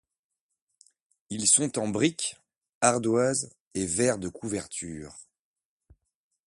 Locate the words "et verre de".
3.75-4.29